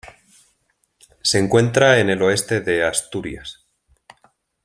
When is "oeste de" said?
2.23-2.83